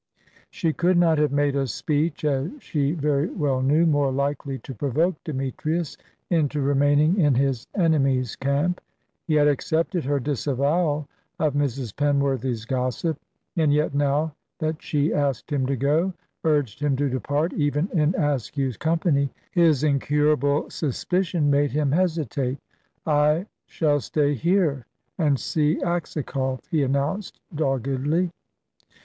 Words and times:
She 0.49 0.73
could 0.73 0.97
not 0.97 1.19
have 1.19 1.31
made 1.31 1.55
a 1.55 1.67
speech, 1.67 2.25
as 2.25 2.49
she 2.57 2.93
very 2.93 3.29
well 3.29 3.61
knew, 3.61 3.85
more 3.85 4.11
likely 4.11 4.57
to 4.57 4.73
provoke 4.73 5.13
Demetrius 5.23 5.95
into 6.31 6.59
remaining 6.59 7.19
in 7.19 7.35
his 7.35 7.67
enemy's 7.75 8.35
camp. 8.35 8.81
He 9.27 9.35
had 9.35 9.47
accepted 9.47 10.03
her 10.05 10.19
disavowal 10.19 11.07
of 11.37 11.53
Mrs. 11.53 11.93
Penworthy's 11.95 12.65
gossip, 12.65 13.15
and 13.55 13.71
yet, 13.71 13.93
now 13.93 14.33
that 14.57 14.81
she 14.81 15.13
asked 15.13 15.51
him 15.51 15.67
to 15.67 15.75
go, 15.75 16.15
urged 16.43 16.79
him 16.79 16.95
to 16.95 17.07
depart, 17.07 17.53
even 17.53 17.87
in 17.93 18.15
Askew's 18.15 18.77
company, 18.77 19.29
his 19.51 19.83
incurable 19.83 20.67
suspicion 20.71 21.51
made 21.51 21.69
him 21.73 21.91
hesitate. 21.91 22.57
"I 23.05 23.45
shall 23.67 23.99
stay 23.99 24.33
here, 24.33 24.87
and 25.19 25.39
see 25.39 25.75
Aksakoff," 25.83 26.65
he 26.71 26.81
announced 26.81 27.39
doggedly. 27.53 28.31